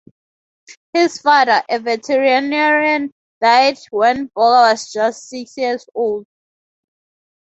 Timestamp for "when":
3.91-4.29